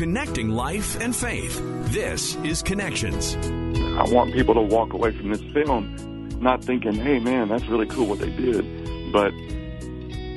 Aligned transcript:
connecting 0.00 0.48
life 0.48 0.98
and 0.98 1.14
faith. 1.14 1.60
This 1.92 2.34
is 2.36 2.62
Connections. 2.62 3.36
I 3.36 4.04
want 4.10 4.32
people 4.32 4.54
to 4.54 4.62
walk 4.62 4.94
away 4.94 5.14
from 5.14 5.28
this 5.28 5.42
film 5.52 5.94
not 6.40 6.64
thinking, 6.64 6.94
hey, 6.94 7.18
man, 7.18 7.50
that's 7.50 7.66
really 7.66 7.84
cool 7.84 8.06
what 8.06 8.18
they 8.18 8.30
did, 8.30 9.12
but 9.12 9.30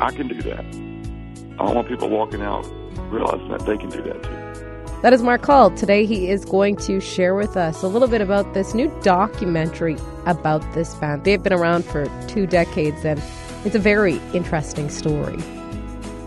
I 0.02 0.12
can 0.12 0.28
do 0.28 0.42
that. 0.42 0.66
I 1.60 1.72
want 1.72 1.88
people 1.88 2.10
walking 2.10 2.42
out 2.42 2.66
realizing 3.10 3.48
that 3.48 3.66
they 3.66 3.78
can 3.78 3.88
do 3.88 4.02
that 4.02 4.22
too. 4.22 5.00
That 5.02 5.14
is 5.14 5.24
Mark 5.24 5.46
Hall. 5.46 5.72
Today 5.72 6.06
he 6.06 6.28
is 6.28 6.44
going 6.44 6.76
to 6.78 7.00
share 7.00 7.34
with 7.34 7.56
us 7.56 7.84
a 7.84 7.88
little 7.88 8.10
bit 8.10 8.20
about 8.20 8.54
this 8.54 8.74
new 8.74 8.94
documentary 9.02 9.96
about 10.26 10.60
this 10.74 10.94
band. 10.96 11.24
They've 11.24 11.42
been 11.42 11.54
around 11.54 11.86
for 11.86 12.06
two 12.28 12.48
decades 12.48 13.06
and 13.06 13.24
it's 13.64 13.76
a 13.76 13.80
very 13.80 14.18
interesting 14.34 14.90
story. 14.90 15.42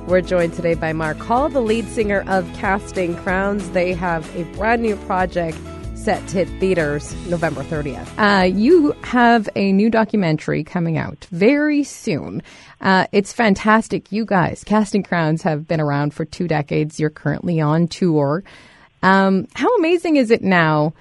We're 0.06 0.20
joined 0.20 0.54
today 0.54 0.74
by 0.74 0.92
Mark 0.92 1.18
Hall, 1.18 1.48
the 1.48 1.60
lead 1.60 1.88
singer 1.88 2.22
of 2.28 2.48
Casting 2.54 3.16
Crowns. 3.16 3.68
They 3.70 3.92
have 3.92 4.24
a 4.36 4.44
brand 4.56 4.80
new 4.80 4.94
project 4.94 5.58
set 5.96 6.24
to 6.28 6.44
hit 6.44 6.60
theaters 6.60 7.12
November 7.26 7.64
30th. 7.64 8.06
Uh, 8.16 8.44
you 8.44 8.92
have 9.02 9.48
a 9.56 9.72
new 9.72 9.90
documentary 9.90 10.62
coming 10.62 10.96
out 10.96 11.26
very 11.32 11.82
soon. 11.82 12.40
Uh, 12.80 13.08
it's 13.10 13.32
fantastic. 13.32 14.12
You 14.12 14.24
guys, 14.24 14.62
Casting 14.62 15.02
Crowns, 15.02 15.42
have 15.42 15.66
been 15.66 15.80
around 15.80 16.14
for 16.14 16.24
two 16.24 16.46
decades. 16.46 17.00
You're 17.00 17.10
currently 17.10 17.60
on 17.60 17.88
tour. 17.88 18.44
Um, 19.02 19.48
how 19.54 19.74
amazing 19.78 20.14
is 20.14 20.30
it 20.30 20.40
now 20.40 20.94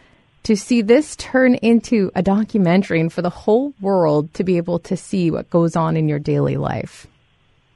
to 0.44 0.58
see 0.58 0.82
this 0.82 1.16
turn 1.16 1.54
into 1.54 2.10
a 2.16 2.24
documentary 2.24 3.02
and 3.02 3.14
for 3.14 3.22
the 3.22 3.30
whole 3.30 3.76
world 3.80 4.34
to 4.34 4.44
be 4.44 4.58
able 4.58 4.80
to 4.80 4.98
see 4.98 5.30
what 5.30 5.52
goes 5.52 5.76
on 5.76 5.96
in 5.96 6.10
your 6.10 6.18
daily 6.18 6.58
life? 6.58 7.06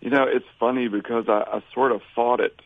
You 0.01 0.09
know, 0.09 0.25
it's 0.27 0.45
funny 0.59 0.87
because 0.87 1.25
I, 1.27 1.57
I 1.57 1.63
sort 1.73 1.91
of 1.91 2.01
fought 2.15 2.39
it 2.39 2.59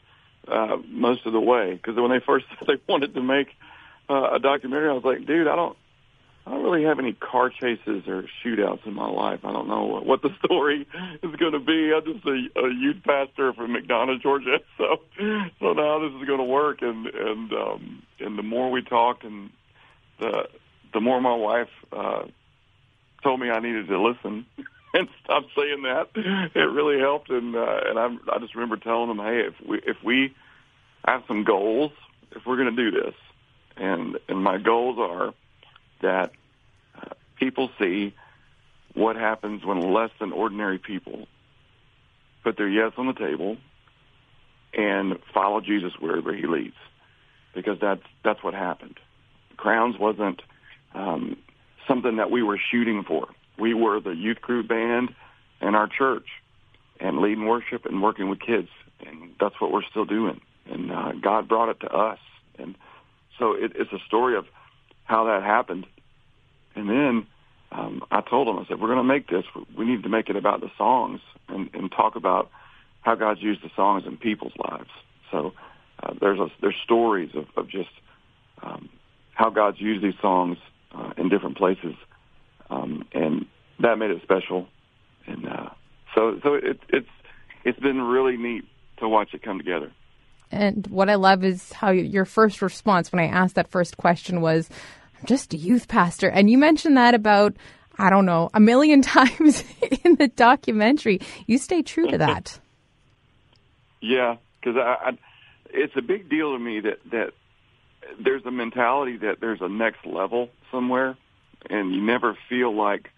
uh, 0.48 0.78
most 0.88 1.26
of 1.26 1.34
the 1.34 1.40
way 1.40 1.74
because 1.74 1.96
when 1.96 2.12
they 2.12 2.20
first 2.20 2.46
they 2.68 2.76
wanted 2.88 3.14
to 3.16 3.22
make 3.22 3.48
uh, 4.10 4.32
a 4.34 4.40
documentary, 4.40 4.90
I 4.90 4.94
was 4.94 5.04
like, 5.04 5.26
dude, 5.26 5.48
I 5.48 5.56
don't, 5.56 5.78
I 6.46 6.52
don't 6.52 6.64
really 6.64 6.84
have 6.84 7.00
any 7.00 7.14
car 7.14 7.50
chases 7.50 8.08
or 8.08 8.26
shootouts 8.44 8.86
in 8.86 8.94
my 8.94 9.08
life. 9.10 9.40
I 9.46 9.54
don't 9.54 9.68
know 9.68 10.02
what 10.04 10.22
the 10.22 10.30
story 10.44 10.86
is 11.24 11.36
going 11.38 11.54
to 11.54 11.60
be. 11.60 11.94
I'm 11.94 12.04
just 12.04 12.26
a, 12.26 12.60
a 12.60 12.74
youth 12.74 13.02
pastor 13.04 13.54
from 13.54 13.76
McDonough, 13.76 14.22
Georgia. 14.22 14.60
So, 14.78 15.00
so 15.60 15.74
now 15.74 16.00
this 16.00 16.20
is 16.20 16.28
going 16.28 16.40
to 16.40 16.44
work. 16.44 16.82
And 16.82 17.08
and 17.08 17.54
um, 17.54 18.04
and 18.20 18.38
the 18.38 18.44
more 18.44 18.70
we 18.70 18.82
talked, 18.82 19.24
and 19.24 19.50
the 20.20 20.50
the 20.94 21.00
more 21.00 21.22
my 21.22 21.36
wife 21.36 21.70
uh, 21.92 22.24
told 23.24 23.40
me 23.40 23.50
I 23.50 23.60
needed 23.60 23.88
to 23.88 24.02
listen 24.02 24.46
and 25.00 25.08
stop 25.24 25.46
saying 25.58 25.84
that, 25.84 26.10
it 26.16 26.60
really 26.60 27.00
helped. 27.00 27.30
And 27.30 27.56
uh, 27.56 27.80
and 27.88 28.00
I 28.00 28.16
I 28.32 28.40
just 28.40 28.56
remember 28.56 28.78
telling 28.78 29.08
them, 29.08 29.18
hey, 29.18 29.48
if 29.48 29.56
we 29.68 29.82
if 29.86 29.98
we 30.04 30.36
have 31.06 31.24
some 31.28 31.44
goals, 31.44 31.92
if 32.32 32.46
we're 32.46 32.58
going 32.58 32.76
to 32.76 32.92
do 32.92 32.92
this, 32.92 33.16
and 33.76 34.20
and 34.28 34.44
my 34.44 34.58
goals 34.60 34.98
are 35.00 35.34
that 36.02 36.32
uh, 36.96 37.14
people 37.38 37.70
see 37.80 38.14
what 38.94 39.16
happens 39.16 39.66
when 39.66 39.80
less 39.94 40.12
than 40.20 40.32
ordinary 40.32 40.78
people 40.78 41.28
put 42.44 42.58
their 42.58 42.70
yes 42.70 42.92
on 42.98 43.08
the 43.08 43.14
table 43.14 43.58
and 44.74 45.18
follow 45.34 45.62
Jesus 45.62 45.94
wherever 46.00 46.34
he 46.36 46.46
leads, 46.46 46.76
because 47.56 47.80
that's 47.80 48.04
that's 48.24 48.44
what 48.44 48.54
happened. 48.54 49.00
Crowns 49.58 49.98
wasn't 49.98 50.42
um, 50.94 51.38
something 51.88 52.18
that 52.18 52.30
we 52.30 52.44
were 52.44 52.60
shooting 52.72 53.04
for. 53.04 53.28
We 53.58 53.74
were 53.74 54.00
the 54.00 54.16
youth 54.16 54.42
group 54.42 54.68
band 54.68 55.14
and 55.62 55.76
our 55.76 55.88
church, 55.88 56.28
and 57.00 57.20
leading 57.20 57.46
worship 57.46 57.86
and 57.86 58.02
working 58.02 58.30
with 58.30 58.40
kids, 58.40 58.70
and 59.06 59.32
that's 59.40 59.60
what 59.60 59.72
we're 59.72 59.84
still 59.84 60.06
doing. 60.06 60.42
And 60.66 60.92
uh, 60.92 61.12
God 61.22 61.48
brought 61.48 61.70
it 61.70 61.80
to 61.82 61.88
us, 61.94 62.20
and 62.58 62.76
so 63.38 63.54
it, 63.54 63.74
it's 63.76 63.92
a 63.92 64.00
story 64.08 64.38
of 64.38 64.46
how 65.04 65.26
that 65.26 65.44
happened. 65.44 65.86
And 66.76 66.90
then 66.90 67.28
um, 67.72 68.04
I 68.12 68.22
told 68.22 68.48
them, 68.48 68.58
I 68.58 68.66
said, 68.68 68.80
we're 68.80 68.88
going 68.88 68.98
to 68.98 69.04
make 69.04 69.28
this. 69.28 69.46
We 69.78 69.86
need 69.86 70.04
to 70.04 70.10
make 70.10 70.30
it 70.30 70.36
about 70.36 70.62
the 70.62 70.72
songs 70.78 71.22
and, 71.48 71.70
and 71.74 71.92
talk 71.92 72.16
about 72.16 72.50
how 73.02 73.16
God's 73.16 73.42
used 73.42 73.64
the 73.64 73.72
songs 73.76 74.04
in 74.06 74.18
people's 74.18 74.54
lives. 74.70 74.90
So 75.32 75.54
uh, 76.02 76.14
there's 76.20 76.40
a, 76.40 76.50
there's 76.62 76.76
stories 76.84 77.32
of, 77.36 77.46
of 77.58 77.70
just 77.70 77.90
um, 78.62 78.90
how 79.34 79.50
God's 79.50 79.80
used 79.82 80.04
these 80.04 80.20
songs 80.22 80.58
uh, 80.94 81.12
in 81.18 81.30
different 81.30 81.58
places, 81.58 81.96
um, 82.74 83.06
and 83.14 83.46
that 83.80 83.98
made 83.98 84.12
it 84.12 84.22
special. 84.24 84.68
And 85.28 85.48
uh, 85.48 85.70
so 86.16 86.40
so 86.44 86.56
it, 86.56 86.80
it's 86.90 87.10
it's 87.64 87.80
been 87.80 88.02
really 88.02 88.38
neat 88.38 88.66
to 88.98 89.08
watch 89.08 89.34
it 89.34 89.42
come 89.42 89.58
together. 89.58 89.92
And 90.52 90.86
what 90.88 91.10
I 91.10 91.16
love 91.16 91.44
is 91.44 91.72
how 91.72 91.90
your 91.90 92.26
first 92.26 92.62
response 92.62 93.12
when 93.12 93.20
I 93.20 93.28
asked 93.28 93.56
that 93.56 93.70
first 93.70 93.98
question 93.98 94.42
was, 94.42 94.70
I'm 95.20 95.26
just 95.26 95.54
a 95.54 95.58
youth 95.58 95.88
pastor. 95.88 96.30
And 96.30 96.50
you 96.50 96.60
mentioned 96.60 96.96
that 96.96 97.16
about, 97.16 97.56
I 97.98 98.12
don't 98.12 98.28
know, 98.28 98.52
a 98.54 98.60
million 98.60 99.02
times 99.02 99.64
in 100.04 100.16
the 100.16 100.28
documentary. 100.28 101.22
You 101.48 101.58
stay 101.58 101.82
true 101.82 102.08
to 102.08 102.20
that. 102.20 102.60
yeah, 104.02 104.36
because 104.60 104.78
I, 104.78 105.10
I, 105.10 105.18
it's 105.72 105.94
a 105.98 106.04
big 106.04 106.30
deal 106.30 106.54
to 106.54 106.60
me 106.60 106.82
that, 106.82 107.00
that 107.12 107.32
there's 108.24 108.46
a 108.46 108.52
mentality 108.52 109.18
that 109.18 109.40
there's 109.42 109.62
a 109.62 109.70
next 109.70 110.06
level 110.06 110.50
somewhere, 110.72 111.18
and 111.70 111.94
you 111.94 112.02
never 112.02 112.38
feel 112.50 112.74
like 112.76 113.10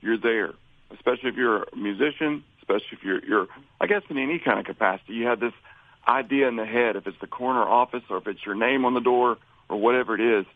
you're 0.00 0.18
there, 0.18 0.52
especially 0.90 1.30
if 1.30 1.36
you're 1.36 1.64
a 1.64 1.76
musician, 1.76 2.44
especially 2.60 2.98
if 2.98 3.04
you're, 3.04 3.24
you're 3.24 3.48
I 3.80 3.86
guess 3.86 4.02
in 4.08 4.18
any 4.18 4.38
kind 4.38 4.58
of 4.58 4.64
capacity. 4.64 5.14
You 5.14 5.26
have 5.26 5.40
this– 5.40 5.52
idea 6.06 6.48
in 6.48 6.56
the 6.56 6.66
head, 6.66 6.96
if 6.96 7.06
it's 7.06 7.18
the 7.20 7.26
corner 7.26 7.62
office 7.62 8.02
or 8.10 8.18
if 8.18 8.26
it's 8.26 8.44
your 8.44 8.54
name 8.54 8.84
on 8.84 8.94
the 8.94 9.00
door 9.00 9.38
or 9.68 9.80
whatever 9.80 10.14
it 10.14 10.20
is, 10.20 10.46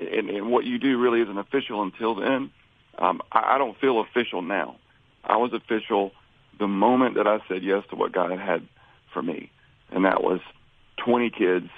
and, 0.00 0.28
and 0.30 0.50
what 0.50 0.64
you 0.64 0.78
do 0.78 0.98
really 0.98 1.20
isn't 1.20 1.38
official 1.38 1.82
until 1.82 2.14
then. 2.14 2.50
Um, 2.98 3.20
I, 3.32 3.54
I 3.54 3.58
don't 3.58 3.78
feel 3.78 4.00
official 4.00 4.42
now. 4.42 4.76
I 5.24 5.36
was 5.36 5.52
official 5.52 6.12
the 6.58 6.68
moment 6.68 7.14
that 7.14 7.26
I 7.26 7.40
said 7.48 7.62
yes 7.62 7.84
to 7.90 7.96
what 7.96 8.12
God 8.12 8.36
had 8.38 8.66
for 9.12 9.22
me, 9.22 9.50
and 9.90 10.04
that 10.04 10.22
was 10.22 10.40
20 11.04 11.30
kids 11.30 11.68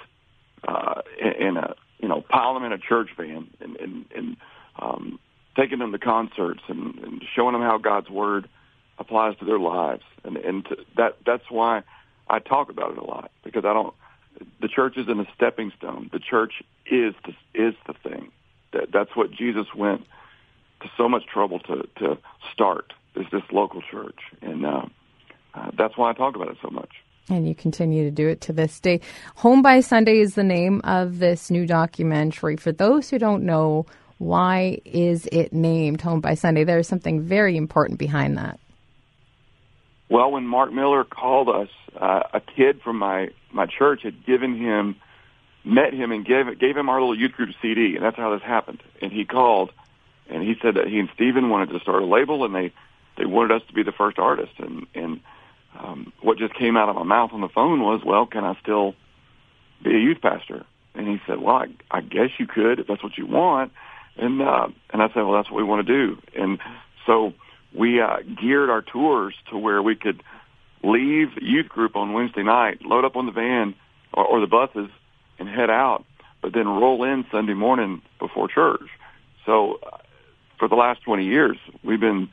uh, 0.67 1.01
in, 1.19 1.31
in 1.31 1.57
a 1.57 1.75
you 1.99 2.07
know 2.07 2.21
pile 2.21 2.53
them 2.55 2.63
in 2.63 2.71
a 2.71 2.77
church 2.77 3.09
van 3.15 3.47
and 3.59 3.75
and, 3.77 4.05
and 4.15 4.37
um, 4.81 5.19
taking 5.55 5.79
them 5.79 5.91
to 5.91 5.99
concerts 5.99 6.61
and, 6.67 6.97
and 6.99 7.23
showing 7.35 7.53
them 7.53 7.61
how 7.61 7.77
God's 7.77 8.09
word 8.09 8.49
applies 8.97 9.37
to 9.37 9.45
their 9.45 9.59
lives, 9.59 10.03
and 10.23 10.37
and 10.37 10.65
to, 10.65 10.77
that 10.97 11.17
that's 11.25 11.49
why 11.49 11.83
I 12.29 12.39
talk 12.39 12.69
about 12.69 12.91
it 12.91 12.97
a 12.97 13.03
lot 13.03 13.31
because 13.43 13.65
I 13.65 13.73
don't. 13.73 13.93
The 14.61 14.67
church 14.67 14.97
isn't 14.97 15.19
a 15.19 15.27
stepping 15.35 15.71
stone. 15.77 16.09
The 16.11 16.19
church 16.19 16.63
is 16.85 17.13
the, 17.25 17.33
is 17.53 17.75
the 17.85 17.93
thing. 17.93 18.31
That 18.73 18.91
that's 18.91 19.15
what 19.15 19.31
Jesus 19.31 19.67
went 19.75 20.05
to 20.81 20.89
so 20.97 21.09
much 21.09 21.25
trouble 21.25 21.59
to 21.59 21.87
to 21.97 22.17
start. 22.53 22.93
Is 23.15 23.25
this 23.31 23.43
local 23.51 23.81
church, 23.81 24.19
and 24.41 24.65
uh, 24.65 24.85
uh, 25.53 25.71
that's 25.77 25.97
why 25.97 26.09
I 26.09 26.13
talk 26.13 26.35
about 26.35 26.47
it 26.47 26.57
so 26.61 26.69
much. 26.69 26.91
And 27.29 27.47
you 27.47 27.55
continue 27.55 28.03
to 28.05 28.11
do 28.11 28.27
it 28.27 28.41
to 28.41 28.53
this 28.53 28.79
day. 28.79 28.99
Home 29.35 29.61
by 29.61 29.81
Sunday 29.81 30.19
is 30.19 30.35
the 30.35 30.43
name 30.43 30.81
of 30.83 31.19
this 31.19 31.51
new 31.51 31.65
documentary. 31.65 32.57
For 32.57 32.71
those 32.71 33.09
who 33.09 33.19
don't 33.19 33.43
know, 33.43 33.85
why 34.21 34.79
is 34.85 35.27
it 35.31 35.51
named 35.51 35.99
Home 36.01 36.21
by 36.21 36.35
Sunday? 36.35 36.63
There 36.63 36.77
is 36.77 36.87
something 36.87 37.21
very 37.21 37.57
important 37.57 37.97
behind 37.97 38.37
that. 38.37 38.59
Well, 40.09 40.31
when 40.31 40.45
Mark 40.45 40.71
Miller 40.71 41.03
called 41.03 41.49
us, 41.49 41.69
uh, 41.99 42.21
a 42.31 42.39
kid 42.39 42.81
from 42.83 42.99
my 42.99 43.29
my 43.51 43.65
church 43.65 44.03
had 44.03 44.23
given 44.23 44.55
him, 44.55 44.95
met 45.65 45.91
him, 45.91 46.11
and 46.11 46.23
gave 46.23 46.59
gave 46.59 46.77
him 46.77 46.87
our 46.87 46.99
little 46.99 47.17
youth 47.17 47.31
group 47.31 47.49
CD, 47.63 47.95
and 47.95 48.05
that's 48.05 48.15
how 48.15 48.31
this 48.31 48.43
happened. 48.43 48.83
And 49.01 49.11
he 49.11 49.25
called, 49.25 49.71
and 50.29 50.43
he 50.43 50.53
said 50.61 50.75
that 50.75 50.85
he 50.85 50.99
and 50.99 51.09
Steven 51.15 51.49
wanted 51.49 51.69
to 51.69 51.79
start 51.79 52.03
a 52.03 52.05
label, 52.05 52.45
and 52.45 52.53
they 52.53 52.71
they 53.17 53.25
wanted 53.25 53.55
us 53.55 53.67
to 53.69 53.73
be 53.73 53.81
the 53.81 53.91
first 53.91 54.19
artist. 54.19 54.53
And 54.59 54.85
and 54.93 55.19
um, 55.79 56.13
what 56.21 56.37
just 56.37 56.53
came 56.53 56.77
out 56.77 56.89
of 56.89 56.95
my 56.95 57.03
mouth 57.03 57.31
on 57.33 57.41
the 57.41 57.49
phone 57.49 57.81
was, 57.81 58.01
well, 58.05 58.27
can 58.27 58.43
I 58.43 58.55
still 58.61 58.93
be 59.83 59.95
a 59.95 59.99
youth 59.99 60.21
pastor? 60.21 60.63
And 60.93 61.07
he 61.07 61.19
said, 61.25 61.39
well, 61.39 61.55
I, 61.55 61.67
I 61.89 62.01
guess 62.01 62.29
you 62.37 62.45
could 62.45 62.79
if 62.79 62.85
that's 62.85 63.01
what 63.01 63.17
you 63.17 63.25
want. 63.25 63.71
And 64.17 64.41
uh, 64.41 64.67
and 64.91 65.01
I 65.01 65.07
said, 65.07 65.23
well, 65.23 65.33
that's 65.33 65.49
what 65.49 65.57
we 65.57 65.63
want 65.63 65.85
to 65.85 65.93
do. 65.93 66.17
And 66.37 66.59
so 67.05 67.33
we 67.73 68.01
uh, 68.01 68.17
geared 68.39 68.69
our 68.69 68.81
tours 68.81 69.33
to 69.49 69.57
where 69.57 69.81
we 69.81 69.95
could 69.95 70.21
leave 70.83 71.29
youth 71.41 71.69
group 71.69 71.95
on 71.95 72.13
Wednesday 72.13 72.43
night, 72.43 72.81
load 72.83 73.05
up 73.05 73.15
on 73.15 73.25
the 73.25 73.31
van 73.31 73.75
or, 74.13 74.25
or 74.25 74.41
the 74.41 74.47
buses, 74.47 74.89
and 75.39 75.47
head 75.47 75.69
out, 75.69 76.05
but 76.41 76.53
then 76.53 76.67
roll 76.67 77.03
in 77.03 77.25
Sunday 77.31 77.53
morning 77.53 78.01
before 78.19 78.47
church. 78.47 78.89
So 79.45 79.79
uh, 79.83 79.97
for 80.59 80.67
the 80.67 80.75
last 80.75 81.01
20 81.03 81.25
years, 81.25 81.57
we've 81.83 81.99
been 81.99 82.29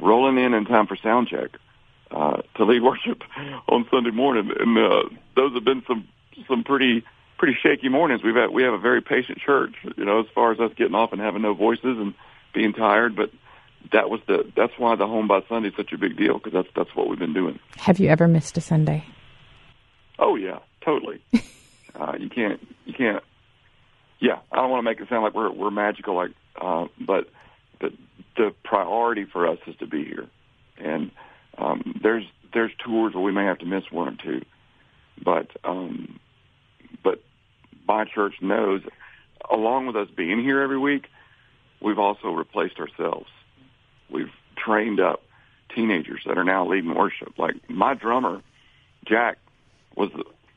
rolling 0.00 0.38
in 0.38 0.54
in 0.54 0.64
time 0.64 0.86
for 0.86 0.96
sound 0.96 1.28
check 1.28 1.50
uh, 2.10 2.42
to 2.56 2.64
lead 2.64 2.82
worship 2.82 3.22
on 3.68 3.86
Sunday 3.90 4.10
morning, 4.10 4.50
and 4.58 4.78
uh, 4.78 5.02
those 5.36 5.54
have 5.54 5.64
been 5.64 5.82
some 5.86 6.08
some 6.48 6.64
pretty 6.64 7.04
pretty 7.40 7.56
shaky 7.60 7.88
mornings. 7.88 8.22
We've 8.22 8.36
had 8.36 8.50
we 8.50 8.62
have 8.64 8.74
a 8.74 8.78
very 8.78 9.00
patient 9.00 9.38
church, 9.38 9.74
you 9.96 10.04
know, 10.04 10.20
as 10.20 10.26
far 10.34 10.52
as 10.52 10.60
us 10.60 10.72
getting 10.76 10.94
off 10.94 11.12
and 11.12 11.20
having 11.20 11.40
no 11.40 11.54
voices 11.54 11.96
and 11.98 12.14
being 12.52 12.74
tired, 12.74 13.16
but 13.16 13.30
that 13.92 14.10
was 14.10 14.20
the 14.28 14.52
that's 14.54 14.74
why 14.76 14.94
the 14.94 15.06
home 15.06 15.26
by 15.26 15.40
Sunday 15.48 15.70
is 15.70 15.74
such 15.74 15.90
a 15.92 15.98
big 15.98 16.18
deal 16.18 16.34
because 16.34 16.52
that's 16.52 16.68
that's 16.76 16.94
what 16.94 17.08
we've 17.08 17.18
been 17.18 17.32
doing. 17.32 17.58
Have 17.78 17.98
you 17.98 18.10
ever 18.10 18.28
missed 18.28 18.58
a 18.58 18.60
Sunday? 18.60 19.06
Oh 20.18 20.36
yeah, 20.36 20.60
totally. 20.84 21.20
Uh, 21.92 22.14
you 22.18 22.30
can't, 22.30 22.66
you 22.86 22.94
can't. 22.94 23.22
Yeah, 24.20 24.38
I 24.52 24.56
don't 24.56 24.70
want 24.70 24.78
to 24.78 24.84
make 24.84 25.00
it 25.00 25.08
sound 25.08 25.24
like 25.24 25.34
we're 25.34 25.50
we're 25.50 25.72
magical, 25.72 26.14
like, 26.14 26.30
uh, 26.58 26.86
but 26.98 27.28
the 27.80 27.92
the 28.36 28.54
priority 28.62 29.24
for 29.24 29.46
us 29.46 29.58
is 29.66 29.74
to 29.80 29.86
be 29.86 30.04
here, 30.04 30.28
and 30.78 31.10
um, 31.58 32.00
there's 32.00 32.24
there's 32.54 32.70
tours 32.82 33.12
where 33.12 33.24
we 33.24 33.32
may 33.32 33.44
have 33.44 33.58
to 33.58 33.66
miss 33.66 33.90
one 33.90 34.08
or 34.08 34.16
two, 34.22 34.44
but 35.22 35.48
but 35.59 35.59
my 37.90 38.04
church 38.04 38.34
knows, 38.40 38.82
along 39.50 39.88
with 39.88 39.96
us 39.96 40.08
being 40.16 40.40
here 40.40 40.60
every 40.60 40.78
week, 40.78 41.06
we've 41.82 41.98
also 41.98 42.28
replaced 42.28 42.78
ourselves. 42.78 43.28
We've 44.08 44.30
trained 44.56 45.00
up 45.00 45.22
teenagers 45.74 46.22
that 46.26 46.38
are 46.38 46.44
now 46.44 46.68
leading 46.68 46.94
worship. 46.94 47.36
Like 47.36 47.56
my 47.68 47.94
drummer, 47.94 48.42
Jack, 49.04 49.38
was 49.96 50.10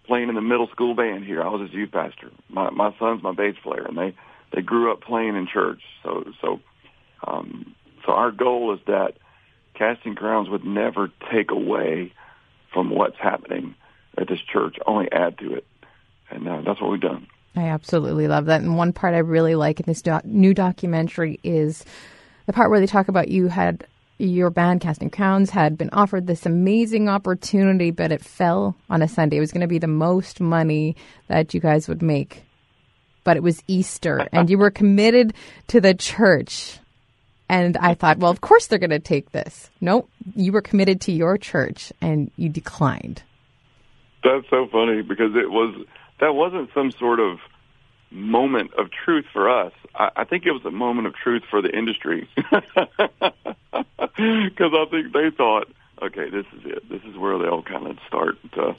playing 0.05 0.29
in 0.29 0.35
the 0.35 0.41
middle 0.41 0.67
school 0.67 0.93
band 0.93 1.25
here. 1.25 1.41
I 1.41 1.49
was 1.49 1.61
his 1.61 1.73
youth 1.73 1.91
pastor. 1.91 2.29
My 2.49 2.69
my 2.69 2.93
son's 2.99 3.23
my 3.23 3.33
bass 3.33 3.55
player, 3.63 3.85
and 3.87 3.97
they 3.97 4.13
they 4.53 4.61
grew 4.61 4.91
up 4.91 5.01
playing 5.01 5.35
in 5.35 5.47
church. 5.47 5.81
So 6.03 6.25
so 6.39 6.59
um, 7.25 7.73
so 8.05 8.11
our 8.11 8.31
goal 8.31 8.75
is 8.75 8.79
that 8.85 9.15
casting 9.73 10.13
crowns 10.13 10.49
would 10.49 10.65
never 10.65 11.09
take 11.31 11.49
away 11.49 12.13
from 12.71 12.91
what's 12.91 13.17
happening 13.17 13.73
at 14.19 14.27
this 14.27 14.41
church, 14.41 14.75
only 14.85 15.11
add 15.11 15.39
to 15.39 15.55
it, 15.55 15.65
and 16.29 16.47
uh, 16.47 16.61
that's 16.65 16.81
what 16.81 16.91
we've 16.91 17.01
done. 17.01 17.27
I 17.55 17.65
absolutely 17.65 18.27
love 18.27 18.45
that. 18.45 18.61
And 18.61 18.77
one 18.77 18.93
part 18.93 19.13
I 19.13 19.19
really 19.19 19.55
like 19.55 19.79
in 19.79 19.85
this 19.85 20.01
doc- 20.01 20.25
new 20.25 20.53
documentary 20.53 21.39
is 21.43 21.85
the 22.45 22.53
part 22.53 22.69
where 22.69 22.79
they 22.79 22.87
talk 22.87 23.07
about 23.07 23.27
you 23.27 23.47
had 23.47 23.85
your 24.17 24.49
band 24.49 24.81
Casting 24.81 25.09
Crowns 25.09 25.49
had 25.49 25.77
been 25.77 25.89
offered 25.91 26.27
this 26.27 26.45
amazing 26.45 27.09
opportunity, 27.09 27.91
but 27.91 28.11
it 28.11 28.23
fell 28.23 28.75
on 28.89 29.01
a 29.01 29.07
Sunday. 29.07 29.37
It 29.37 29.41
was 29.41 29.51
going 29.51 29.61
to 29.61 29.67
be 29.67 29.79
the 29.79 29.87
most 29.87 30.39
money 30.39 30.95
that 31.27 31.53
you 31.53 31.59
guys 31.59 31.87
would 31.87 32.01
make, 32.01 32.43
but 33.23 33.37
it 33.37 33.43
was 33.43 33.63
Easter, 33.67 34.27
and 34.31 34.49
you 34.49 34.57
were 34.57 34.71
committed 34.71 35.33
to 35.67 35.81
the 35.81 35.93
church. 35.93 36.79
And 37.49 37.75
I 37.77 37.93
thought, 37.93 38.19
well, 38.19 38.31
of 38.31 38.41
course 38.41 38.67
they're 38.67 38.79
going 38.79 38.89
to 38.91 38.99
take 38.99 39.31
this. 39.31 39.69
Nope, 39.81 40.09
you 40.35 40.51
were 40.51 40.61
committed 40.61 41.01
to 41.01 41.11
your 41.11 41.37
church, 41.37 41.91
and 42.01 42.31
you 42.37 42.49
declined. 42.49 43.23
That's 44.23 44.49
so 44.49 44.67
funny 44.71 45.01
because 45.01 45.35
it 45.35 45.51
was 45.51 45.85
that 46.23 46.33
wasn't 46.35 46.69
some 46.73 46.89
sort 46.89 47.19
of 47.19 47.39
moment 48.09 48.73
of 48.75 48.87
truth 48.91 49.25
for 49.33 49.49
us. 49.49 49.73
I, 49.93 50.09
I 50.15 50.23
think 50.23 50.45
it 50.45 50.51
was 50.51 50.63
a 50.63 50.71
moment 50.71 51.05
of 51.05 51.15
truth 51.15 51.43
for 51.49 51.61
the 51.61 51.67
industry 51.69 52.29
because 52.37 52.61
I 53.69 54.85
think 54.89 55.11
they 55.11 55.31
thought, 55.35 55.67
okay, 56.01 56.29
this 56.29 56.45
is 56.53 56.61
it. 56.63 56.89
This 56.89 57.01
is 57.03 57.17
where 57.17 57.37
they'll 57.37 57.61
kind 57.61 57.87
of 57.87 57.97
start 58.07 58.35
to 58.53 58.77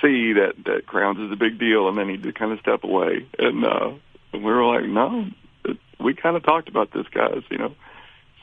see 0.00 0.32
that 0.32 0.54
that 0.64 0.86
Crowns 0.86 1.18
is 1.18 1.30
a 1.30 1.36
big 1.36 1.58
deal, 1.58 1.86
and 1.86 1.98
they 1.98 2.04
need 2.04 2.22
to 2.22 2.32
kind 2.32 2.50
of 2.50 2.60
step 2.60 2.82
away. 2.82 3.26
And, 3.38 3.62
uh, 3.62 3.90
and 4.32 4.42
we 4.42 4.50
were 4.50 4.64
like, 4.64 4.86
no, 4.86 5.26
it, 5.66 5.76
we 6.02 6.14
kind 6.14 6.34
of 6.34 6.42
talked 6.44 6.70
about 6.70 6.94
this, 6.94 7.06
guys. 7.12 7.42
You 7.50 7.58
know, 7.58 7.74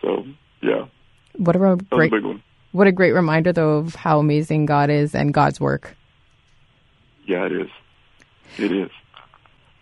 so 0.04 0.28
yeah. 0.62 0.86
What 1.38 1.56
a 1.56 1.60
great, 1.90 2.14
a 2.14 2.40
what 2.72 2.86
a 2.86 2.92
great 2.92 3.14
reminder, 3.14 3.52
though, 3.52 3.78
of 3.78 3.96
how 3.96 4.20
amazing 4.20 4.68
God 4.68 4.92
is 4.92 5.16
and 5.16 5.34
God's 5.34 5.60
work. 5.60 5.96
Yeah, 7.26 7.48
it 7.48 7.52
is. 7.52 7.70
It 8.58 8.72
is. 8.72 8.90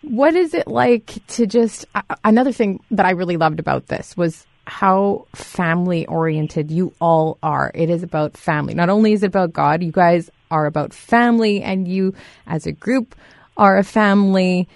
What 0.02 0.36
is 0.36 0.54
it 0.54 0.68
like 0.68 1.26
to 1.28 1.48
just 1.48 1.86
uh, 1.96 2.02
another 2.24 2.52
thing 2.52 2.80
that 2.92 3.06
I 3.06 3.12
really 3.12 3.38
loved 3.38 3.60
about 3.60 3.88
this 3.88 4.16
was 4.16 4.46
how 4.68 5.28
family 5.34 6.06
oriented 6.08 6.72
you 6.72 6.94
all 7.00 7.38
are. 7.44 7.72
It 7.74 7.90
is 7.90 8.04
about 8.04 8.36
family. 8.36 8.74
Not 8.74 8.90
only 8.90 9.14
is 9.14 9.24
it 9.24 9.28
about 9.28 9.54
God, 9.54 9.84
you 9.84 9.92
guys 9.92 10.30
are 10.52 10.66
about 10.66 10.94
family 10.94 11.62
and 11.62 11.88
you 11.88 12.14
as 12.48 12.66
a 12.66 12.72
group 12.72 13.16
are 13.58 13.78
a 13.78 13.84
family. 13.84 14.68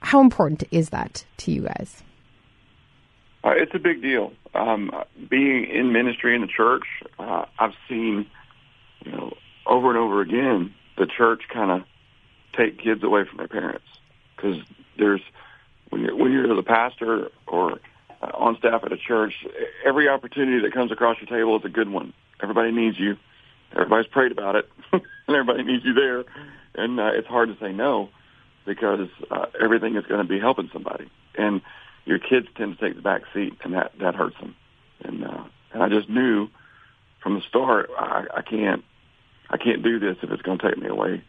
How 0.00 0.20
important 0.20 0.64
is 0.70 0.90
that 0.90 1.24
to 1.38 1.50
you 1.50 1.62
guys? 1.62 2.02
Uh, 3.44 3.50
it's 3.56 3.74
a 3.74 3.78
big 3.78 4.02
deal. 4.02 4.32
Um, 4.54 4.90
being 5.28 5.64
in 5.64 5.92
ministry 5.92 6.34
in 6.34 6.40
the 6.40 6.46
church, 6.46 6.84
uh, 7.18 7.44
I've 7.58 7.74
seen, 7.88 8.26
you 9.04 9.12
know, 9.12 9.36
over 9.66 9.90
and 9.90 9.98
over 9.98 10.20
again, 10.20 10.74
the 10.96 11.06
church 11.06 11.42
kind 11.52 11.70
of 11.70 11.86
take 12.58 12.78
kids 12.78 13.02
away 13.02 13.24
from 13.24 13.38
their 13.38 13.48
parents 13.48 13.86
because 14.36 14.58
there's 14.98 15.20
when 15.90 16.02
you're 16.02 16.16
when 16.16 16.32
you're 16.32 16.54
the 16.54 16.62
pastor 16.62 17.30
or 17.46 17.80
uh, 18.20 18.30
on 18.34 18.58
staff 18.58 18.82
at 18.84 18.92
a 18.92 18.96
church, 18.96 19.32
every 19.84 20.08
opportunity 20.08 20.60
that 20.62 20.72
comes 20.72 20.92
across 20.92 21.16
your 21.20 21.28
table 21.28 21.56
is 21.56 21.64
a 21.64 21.68
good 21.68 21.88
one. 21.88 22.12
Everybody 22.42 22.72
needs 22.72 22.98
you. 22.98 23.16
Everybody's 23.72 24.06
prayed 24.06 24.32
about 24.32 24.56
it, 24.56 24.68
and 24.92 25.02
everybody 25.28 25.62
needs 25.62 25.84
you 25.84 25.94
there. 25.94 26.24
And 26.74 26.98
uh, 26.98 27.10
it's 27.14 27.28
hard 27.28 27.48
to 27.48 27.64
say 27.64 27.72
no 27.72 28.08
because 28.64 29.08
uh, 29.30 29.46
everything 29.60 29.96
is 29.96 30.04
going 30.06 30.20
to 30.20 30.28
be 30.28 30.38
helping 30.38 30.68
somebody, 30.72 31.10
and 31.36 31.60
your 32.04 32.18
kids 32.18 32.46
tend 32.56 32.78
to 32.78 32.84
take 32.84 32.96
the 32.96 33.02
back 33.02 33.22
seat, 33.32 33.54
and 33.62 33.74
that 33.74 33.92
that 34.00 34.14
hurts 34.14 34.38
them. 34.40 34.54
And 35.04 35.24
uh, 35.24 35.44
and 35.72 35.82
I 35.82 35.88
just 35.88 36.08
knew 36.08 36.48
from 37.22 37.34
the 37.34 37.40
start 37.42 37.90
I, 37.96 38.26
I 38.36 38.42
can't 38.42 38.84
I 39.50 39.56
can't 39.56 39.82
do 39.82 39.98
this 39.98 40.16
if 40.22 40.30
it's 40.30 40.42
going 40.42 40.58
to 40.58 40.68
take 40.68 40.78
me 40.78 40.88
away 40.88 41.22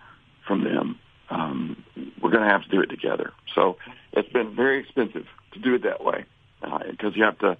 from 0.45 0.63
them 0.63 0.99
um, 1.29 1.83
we're 2.21 2.31
going 2.31 2.43
to 2.43 2.49
have 2.49 2.63
to 2.63 2.69
do 2.69 2.81
it 2.81 2.87
together. 2.87 3.31
So 3.55 3.77
it's 4.13 4.31
been 4.31 4.55
very 4.55 4.79
expensive 4.79 5.25
to 5.53 5.59
do 5.59 5.75
it 5.75 5.83
that 5.83 6.03
way 6.03 6.25
because 6.61 7.13
uh, 7.13 7.15
you 7.15 7.23
have 7.23 7.39
to 7.39 7.57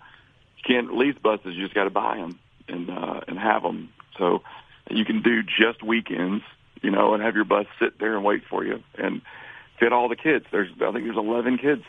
you 0.57 0.63
can't 0.65 0.97
lease 0.97 1.15
buses. 1.21 1.55
You 1.55 1.63
just 1.63 1.75
got 1.75 1.85
to 1.85 1.89
buy 1.89 2.17
them 2.17 2.39
and 2.67 2.89
uh, 2.89 3.21
and 3.27 3.37
have 3.37 3.63
them. 3.63 3.89
So 4.17 4.41
you 4.89 5.05
can 5.05 5.21
do 5.21 5.41
just 5.43 5.83
weekends, 5.83 6.43
you 6.81 6.91
know, 6.91 7.13
and 7.13 7.23
have 7.23 7.35
your 7.35 7.45
bus 7.45 7.65
sit 7.79 7.99
there 7.99 8.15
and 8.15 8.25
wait 8.25 8.43
for 8.49 8.65
you 8.65 8.83
and 8.95 9.21
fit 9.79 9.93
all 9.93 10.09
the 10.09 10.15
kids. 10.15 10.45
There's 10.51 10.69
I 10.81 10.91
think 10.91 11.05
there's 11.05 11.17
11 11.17 11.57
kids 11.57 11.83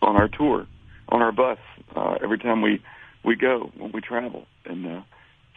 on 0.00 0.16
our 0.16 0.28
tour 0.28 0.66
on 1.08 1.22
our 1.22 1.32
bus 1.32 1.58
uh, 1.94 2.18
every 2.22 2.38
time 2.38 2.62
we 2.62 2.82
we 3.24 3.36
go 3.36 3.70
when 3.76 3.92
we 3.92 4.00
travel, 4.00 4.46
and 4.64 4.86
uh, 4.86 5.00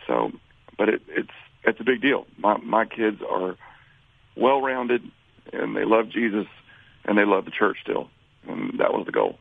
so 0.07 0.31
but 0.77 0.89
it, 0.89 1.01
it's 1.09 1.29
it's 1.63 1.79
a 1.79 1.83
big 1.83 2.01
deal. 2.01 2.27
My 2.37 2.57
my 2.57 2.85
kids 2.85 3.21
are 3.27 3.57
well 4.35 4.61
rounded 4.61 5.01
and 5.53 5.75
they 5.75 5.85
love 5.85 6.09
Jesus 6.09 6.47
and 7.05 7.17
they 7.17 7.25
love 7.25 7.45
the 7.45 7.51
church 7.51 7.77
still. 7.81 8.09
And 8.47 8.79
that 8.79 8.93
was 8.93 9.05
the 9.05 9.11
goal. 9.11 9.37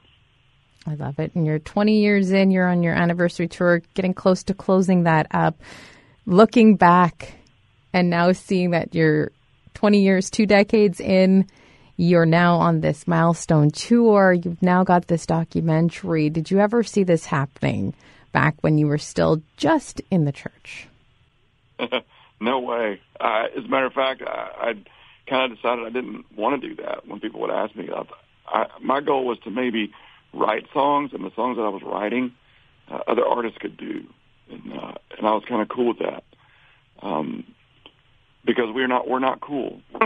I 0.86 0.94
love 0.94 1.18
it. 1.18 1.34
And 1.34 1.46
you're 1.46 1.58
20 1.58 2.00
years 2.00 2.30
in, 2.30 2.50
you're 2.50 2.68
on 2.68 2.82
your 2.82 2.94
anniversary 2.94 3.48
tour, 3.48 3.82
getting 3.94 4.14
close 4.14 4.42
to 4.44 4.54
closing 4.54 5.04
that 5.04 5.26
up. 5.30 5.56
Looking 6.26 6.76
back 6.76 7.34
and 7.92 8.10
now 8.10 8.32
seeing 8.32 8.70
that 8.70 8.94
you're 8.94 9.30
20 9.74 10.02
years, 10.02 10.30
two 10.30 10.46
decades 10.46 11.00
in, 11.00 11.46
you're 11.96 12.26
now 12.26 12.56
on 12.56 12.80
this 12.80 13.06
milestone 13.06 13.70
tour. 13.70 14.32
You've 14.32 14.62
now 14.62 14.84
got 14.84 15.06
this 15.06 15.26
documentary. 15.26 16.28
Did 16.28 16.50
you 16.50 16.58
ever 16.60 16.82
see 16.82 17.04
this 17.04 17.26
happening 17.26 17.94
back 18.32 18.56
when 18.62 18.78
you 18.78 18.86
were 18.86 18.98
still 18.98 19.42
just 19.56 20.00
in 20.10 20.24
the 20.24 20.32
church? 20.32 20.88
no 22.40 22.60
way. 22.60 23.00
Uh, 23.20 23.44
as 23.56 23.64
a 23.64 23.68
matter 23.68 23.86
of 23.86 23.92
fact, 23.92 24.22
I, 24.26 24.50
I'd 24.60 24.88
kind 25.28 25.50
of 25.50 25.58
decided 25.58 25.86
I 25.86 25.90
didn't 25.90 26.24
want 26.36 26.60
to 26.60 26.68
do 26.68 26.82
that. 26.82 27.06
When 27.06 27.20
people 27.20 27.40
would 27.40 27.50
ask 27.50 27.74
me, 27.74 27.88
I, 27.94 28.04
I, 28.46 28.66
my 28.80 29.00
goal 29.00 29.24
was 29.24 29.38
to 29.40 29.50
maybe 29.50 29.92
write 30.32 30.66
songs, 30.72 31.12
and 31.12 31.24
the 31.24 31.32
songs 31.34 31.56
that 31.56 31.62
I 31.62 31.68
was 31.68 31.82
writing, 31.82 32.32
uh, 32.90 33.00
other 33.06 33.24
artists 33.24 33.58
could 33.58 33.76
do, 33.76 34.04
and 34.50 34.72
uh, 34.72 34.94
and 35.16 35.26
I 35.26 35.32
was 35.32 35.44
kind 35.48 35.62
of 35.62 35.68
cool 35.68 35.88
with 35.88 35.98
that, 35.98 36.24
um, 37.02 37.44
because 38.44 38.66
we're 38.74 38.88
not 38.88 39.08
we're 39.08 39.20
not 39.20 39.40
cool. 39.40 39.80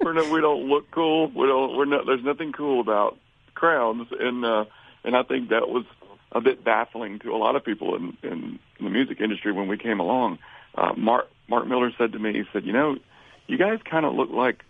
we're 0.00 0.12
not, 0.12 0.30
we 0.30 0.40
don't 0.40 0.68
look 0.68 0.90
cool. 0.90 1.28
We 1.28 1.46
don't. 1.46 1.76
We're 1.76 1.84
not. 1.84 2.06
There's 2.06 2.24
nothing 2.24 2.52
cool 2.52 2.80
about 2.80 3.18
crowns, 3.54 4.08
and 4.18 4.44
uh, 4.44 4.64
and 5.04 5.16
I 5.16 5.22
think 5.22 5.50
that 5.50 5.68
was 5.68 5.84
a 6.32 6.40
bit 6.40 6.64
baffling 6.64 7.18
to 7.20 7.32
a 7.32 7.36
lot 7.36 7.56
of 7.56 7.64
people 7.64 7.94
in, 7.94 8.16
in 8.22 8.58
the 8.80 8.88
music 8.88 9.20
industry 9.20 9.52
when 9.52 9.68
we 9.68 9.76
came 9.76 10.00
along. 10.00 10.38
Uh, 10.74 10.92
Mark 10.96 11.28
Mark 11.48 11.66
Miller 11.66 11.92
said 11.98 12.12
to 12.12 12.18
me, 12.18 12.32
he 12.32 12.42
said, 12.52 12.64
"You 12.64 12.72
know, 12.72 12.96
you 13.46 13.58
guys 13.58 13.78
kind 13.88 14.06
of 14.06 14.14
look 14.14 14.30
like 14.30 14.64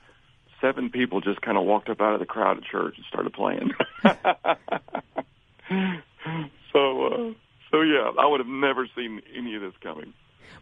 seven 0.60 0.88
people 0.90 1.20
just 1.20 1.42
kind 1.42 1.58
of 1.58 1.64
walked 1.64 1.90
up 1.90 2.00
out 2.00 2.14
of 2.14 2.20
the 2.20 2.26
crowd 2.26 2.56
at 2.58 2.64
church 2.64 2.94
and 2.96 3.04
started 3.06 3.32
playing. 3.32 3.72
so, 6.72 7.06
uh, 7.06 7.32
so 7.70 7.82
yeah, 7.82 8.12
I 8.18 8.26
would 8.26 8.40
have 8.40 8.48
never 8.48 8.88
seen 8.96 9.20
any 9.36 9.54
of 9.54 9.62
this 9.62 9.74
coming. 9.82 10.14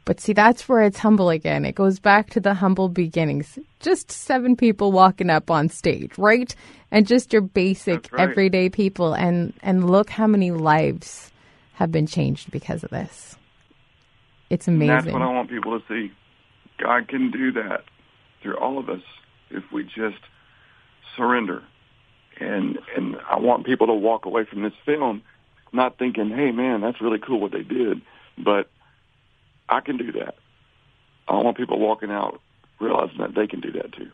But 0.05 0.21
see, 0.21 0.33
that's 0.33 0.69
where 0.69 0.83
it's 0.83 0.99
humble 0.99 1.29
again. 1.29 1.65
It 1.65 1.75
goes 1.75 1.99
back 1.99 2.31
to 2.31 2.41
the 2.41 2.55
humble 2.55 2.89
beginnings. 2.89 3.59
Just 3.81 4.11
seven 4.11 4.57
people 4.57 4.93
walking 4.93 5.29
up 5.29 5.51
on 5.51 5.69
stage, 5.69 6.17
right? 6.17 6.55
And 6.91 7.07
just 7.07 7.33
your 7.33 7.43
basic 7.43 8.11
right. 8.13 8.31
everyday 8.31 8.71
people. 8.71 9.13
And, 9.13 9.53
and 9.63 9.91
look 9.91 10.09
how 10.09 10.27
many 10.27 10.53
lives 10.53 11.31
have 11.75 11.93
been 11.93 12.07
changed 12.07 12.51
because 12.51 12.83
of 12.83 12.91
this. 12.91 13.37
It's 14.49 14.67
amazing. 14.67 14.91
And 14.91 15.07
that's 15.07 15.13
what 15.13 15.23
I 15.23 15.33
want 15.33 15.51
people 15.51 15.79
to 15.79 15.87
see. 15.87 16.13
God 16.79 17.09
can 17.09 17.31
do 17.31 17.53
that 17.53 17.85
through 18.43 18.57
all 18.57 18.79
of 18.79 18.89
us 18.89 19.03
if 19.51 19.65
we 19.73 19.85
just 19.85 20.21
surrender. 21.17 21.63
And 22.39 22.79
and 22.97 23.17
I 23.31 23.39
want 23.39 23.67
people 23.67 23.89
to 23.89 23.95
walk 23.95 24.25
away 24.25 24.45
from 24.45 24.63
this 24.63 24.73
film 24.85 25.23
not 25.73 25.99
thinking, 25.99 26.31
"Hey, 26.31 26.53
man, 26.53 26.81
that's 26.81 27.01
really 27.01 27.19
cool 27.19 27.41
what 27.41 27.53
they 27.53 27.63
did," 27.63 28.01
but 28.39 28.69
I 29.69 29.81
can 29.81 29.97
do 29.97 30.13
that. 30.13 30.37
I 31.29 31.35
want 31.35 31.57
people 31.57 31.79
walking 31.79 32.11
out 32.11 32.41
realizing 32.81 33.19
that 33.19 33.35
they 33.35 33.47
can 33.47 33.61
do 33.61 33.73
that 33.73 33.93
too. 33.93 34.11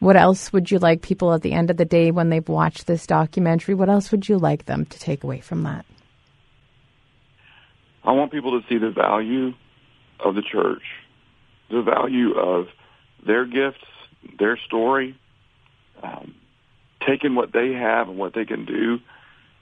What 0.00 0.16
else 0.16 0.50
would 0.52 0.70
you 0.70 0.78
like 0.78 1.02
people 1.02 1.34
at 1.34 1.42
the 1.42 1.52
end 1.52 1.70
of 1.70 1.76
the 1.76 1.84
day 1.84 2.10
when 2.10 2.30
they've 2.30 2.48
watched 2.48 2.86
this 2.86 3.06
documentary? 3.06 3.74
What 3.74 3.90
else 3.90 4.10
would 4.10 4.28
you 4.28 4.38
like 4.38 4.64
them 4.64 4.86
to 4.86 4.98
take 4.98 5.22
away 5.22 5.40
from 5.40 5.62
that? 5.64 5.84
I 8.02 8.12
want 8.12 8.32
people 8.32 8.58
to 8.58 8.66
see 8.66 8.78
the 8.78 8.90
value 8.90 9.52
of 10.18 10.34
the 10.34 10.42
church, 10.42 10.82
the 11.70 11.82
value 11.82 12.32
of 12.34 12.68
their 13.24 13.44
gifts, 13.44 13.84
their 14.38 14.56
story, 14.56 15.16
um, 16.02 16.34
taking 17.06 17.34
what 17.34 17.52
they 17.52 17.72
have 17.72 18.08
and 18.08 18.18
what 18.18 18.34
they 18.34 18.44
can 18.44 18.64
do 18.64 18.98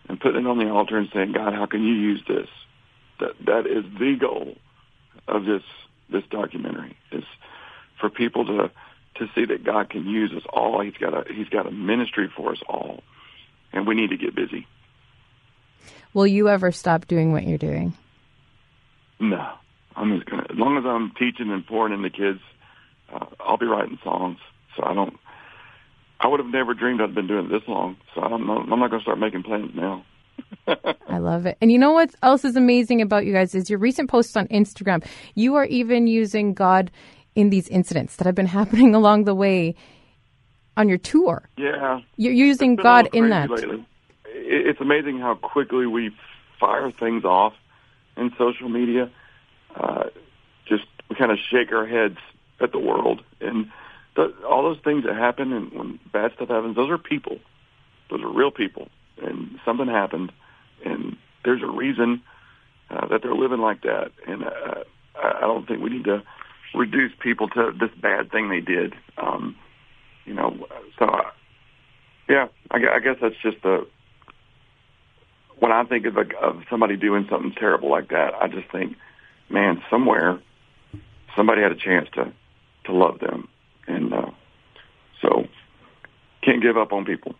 and 0.08 0.20
putting 0.20 0.44
it 0.44 0.46
on 0.46 0.58
the 0.58 0.70
altar 0.70 0.96
and 0.96 1.08
saying, 1.12 1.32
God, 1.32 1.54
how 1.54 1.66
can 1.66 1.82
you 1.82 1.94
use 1.94 2.22
this? 2.26 2.48
That 3.20 3.32
that 3.46 3.66
is 3.66 3.84
the 3.98 4.16
goal 4.18 4.56
of 5.26 5.44
this 5.44 5.62
this 6.10 6.24
documentary 6.30 6.96
is 7.12 7.24
for 8.00 8.08
people 8.08 8.46
to 8.46 8.70
to 9.16 9.26
see 9.34 9.44
that 9.46 9.64
God 9.64 9.90
can 9.90 10.06
use 10.06 10.32
us 10.32 10.44
all. 10.50 10.80
He's 10.80 10.94
got 10.94 11.14
a 11.14 11.32
he's 11.32 11.48
got 11.48 11.66
a 11.66 11.70
ministry 11.70 12.30
for 12.34 12.52
us 12.52 12.62
all, 12.68 13.02
and 13.72 13.86
we 13.86 13.94
need 13.94 14.10
to 14.10 14.16
get 14.16 14.34
busy. 14.34 14.66
Will 16.14 16.26
you 16.26 16.48
ever 16.48 16.72
stop 16.72 17.06
doing 17.06 17.32
what 17.32 17.44
you're 17.44 17.58
doing? 17.58 17.94
No, 19.20 19.52
I'm 19.98 20.16
just 20.16 20.30
gonna 20.30 20.46
as 20.50 20.56
long 20.56 20.78
as 20.78 20.84
I'm 20.86 21.12
teaching 21.18 21.50
and 21.52 21.66
pouring 21.66 21.92
into 21.92 22.10
kids, 22.10 22.40
uh, 23.12 23.26
I'll 23.40 23.58
be 23.58 23.66
writing 23.66 23.98
songs. 24.04 24.38
So 24.76 24.84
I 24.84 24.94
don't. 24.94 25.18
I 26.20 26.28
would 26.28 26.40
have 26.40 26.48
never 26.48 26.74
dreamed 26.74 27.00
I'd 27.00 27.14
been 27.14 27.26
doing 27.26 27.46
it 27.46 27.48
this 27.48 27.68
long. 27.68 27.96
So 28.14 28.22
I'm 28.22 28.46
not, 28.46 28.62
I'm 28.62 28.80
not 28.80 28.90
going 28.90 29.00
to 29.00 29.04
start 29.04 29.18
making 29.20 29.44
plans 29.44 29.70
now. 29.74 30.04
I 31.08 31.18
love 31.18 31.46
it. 31.46 31.56
And 31.60 31.70
you 31.70 31.78
know 31.78 31.92
what 31.92 32.14
else 32.22 32.44
is 32.44 32.56
amazing 32.56 33.00
about 33.00 33.24
you 33.24 33.32
guys 33.32 33.54
is 33.54 33.70
your 33.70 33.78
recent 33.78 34.10
posts 34.10 34.36
on 34.36 34.48
Instagram. 34.48 35.04
You 35.34 35.54
are 35.54 35.64
even 35.66 36.06
using 36.06 36.54
God 36.54 36.90
in 37.34 37.50
these 37.50 37.68
incidents 37.68 38.16
that 38.16 38.26
have 38.26 38.34
been 38.34 38.46
happening 38.60 38.94
along 38.94 39.24
the 39.24 39.34
way 39.34 39.76
on 40.76 40.88
your 40.88 40.98
tour. 40.98 41.48
Yeah. 41.56 42.00
You're 42.16 42.32
using 42.32 42.76
God 42.76 43.08
in 43.12 43.30
that. 43.30 43.50
Lately. 43.50 43.86
It's 44.26 44.80
amazing 44.80 45.18
how 45.18 45.34
quickly 45.36 45.86
we 45.86 46.10
fire 46.58 46.90
things 46.90 47.24
off 47.24 47.52
in 48.16 48.32
social 48.36 48.68
media. 48.68 49.10
Uh, 49.74 50.04
just 50.66 50.84
we 51.08 51.16
kind 51.16 51.32
of 51.32 51.38
shake 51.50 51.72
our 51.72 51.86
heads 51.86 52.18
at 52.60 52.72
the 52.72 52.78
world 52.78 53.22
and 53.40 53.70
the, 54.16 54.34
all 54.48 54.62
those 54.62 54.82
things 54.82 55.04
that 55.04 55.14
happen 55.14 55.52
and 55.52 55.72
when 55.72 55.98
bad 56.12 56.32
stuff 56.34 56.48
happens, 56.48 56.76
those 56.76 56.90
are 56.90 56.98
people. 56.98 57.38
Those 58.10 58.22
are 58.22 58.32
real 58.32 58.50
people, 58.50 58.88
and 59.22 59.58
something 59.64 59.86
happened, 59.86 60.32
and 60.84 61.16
there's 61.44 61.62
a 61.62 61.70
reason 61.70 62.22
uh, 62.90 63.06
that 63.08 63.22
they're 63.22 63.34
living 63.34 63.60
like 63.60 63.82
that. 63.82 64.12
And 64.26 64.44
uh, 64.44 64.84
I 65.22 65.40
don't 65.40 65.68
think 65.68 65.82
we 65.82 65.90
need 65.90 66.04
to 66.04 66.22
reduce 66.74 67.12
people 67.20 67.48
to 67.50 67.70
this 67.78 67.90
bad 68.00 68.30
thing 68.30 68.48
they 68.48 68.60
did. 68.60 68.94
Um, 69.18 69.56
you 70.24 70.34
know, 70.34 70.66
so 70.98 71.04
uh, 71.04 71.30
yeah, 72.28 72.48
I, 72.70 72.76
I 72.96 72.98
guess 73.00 73.16
that's 73.20 73.36
just 73.42 73.62
the 73.62 73.86
when 75.58 75.72
I 75.72 75.84
think 75.84 76.06
of, 76.06 76.16
a, 76.16 76.24
of 76.40 76.62
somebody 76.70 76.96
doing 76.96 77.26
something 77.28 77.52
terrible 77.52 77.90
like 77.90 78.08
that, 78.08 78.32
I 78.40 78.48
just 78.48 78.70
think, 78.70 78.96
man, 79.50 79.82
somewhere 79.90 80.40
somebody 81.36 81.62
had 81.62 81.72
a 81.72 81.76
chance 81.76 82.08
to 82.14 82.32
to 82.84 82.92
love 82.92 83.18
them 83.20 83.48
and 83.86 84.12
uh, 84.12 84.30
so 85.22 85.46
can't 86.42 86.62
give 86.62 86.76
up 86.76 86.92
on 86.92 87.04
people. 87.04 87.34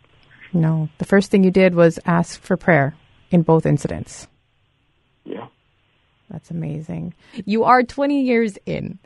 No, 0.53 0.89
the 0.99 1.05
first 1.05 1.31
thing 1.31 1.45
you 1.45 1.51
did 1.51 1.75
was 1.75 1.99
ask 2.07 2.41
for 2.41 2.57
prayer 2.57 2.95
in 3.31 3.43
both 3.43 3.67
incidents. 3.67 4.27
Yeah, 5.25 5.47
that's 6.31 6.51
amazing. 6.51 7.15
You 7.45 7.65
are 7.65 7.83
20 7.83 8.23
years 8.23 8.59
in. 8.65 8.99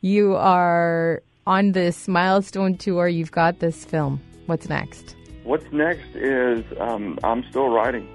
You 0.00 0.34
are 0.34 1.22
on 1.46 1.72
this 1.72 2.08
milestone 2.08 2.76
tour. 2.76 3.08
You've 3.08 3.32
got 3.32 3.60
this 3.60 3.84
film. 3.84 4.20
What's 4.46 4.68
next? 4.68 5.16
What's 5.44 5.70
next 5.72 6.14
is 6.14 6.64
um, 6.78 7.18
I'm 7.24 7.44
still 7.48 7.68
writing. 7.68 8.06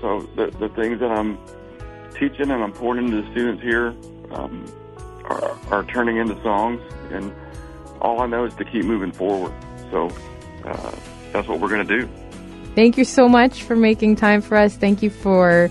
So 0.00 0.20
the 0.36 0.50
the 0.58 0.68
things 0.70 1.00
that 1.00 1.10
I'm 1.10 1.38
teaching 2.28 2.50
and 2.50 2.62
I'm 2.62 2.72
pouring 2.72 3.04
into 3.04 3.22
the 3.22 3.30
students 3.32 3.62
here 3.62 3.88
um, 4.30 4.64
are, 5.24 5.58
are 5.70 5.84
turning 5.84 6.18
into 6.18 6.40
songs 6.42 6.80
and 7.10 7.34
all 8.00 8.20
I 8.20 8.26
know 8.26 8.44
is 8.44 8.54
to 8.54 8.64
keep 8.64 8.84
moving 8.84 9.12
forward. 9.12 9.52
So 9.90 10.08
uh, 10.64 10.92
that's 11.32 11.48
what 11.48 11.60
we're 11.60 11.68
going 11.68 11.86
to 11.86 12.00
do. 12.00 12.08
Thank 12.74 12.96
you 12.96 13.04
so 13.04 13.28
much 13.28 13.64
for 13.64 13.76
making 13.76 14.16
time 14.16 14.40
for 14.40 14.56
us. 14.56 14.76
Thank 14.76 15.02
you 15.02 15.10
for 15.10 15.70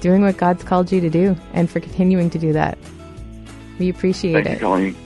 doing 0.00 0.22
what 0.22 0.36
God's 0.36 0.62
called 0.62 0.92
you 0.92 1.00
to 1.00 1.10
do 1.10 1.36
and 1.52 1.70
for 1.70 1.80
continuing 1.80 2.28
to 2.30 2.38
do 2.38 2.52
that. 2.52 2.78
We 3.78 3.88
appreciate 3.88 4.34
Thank 4.34 4.46
it. 4.46 4.52
You, 4.52 4.58
Colleen. 4.58 4.96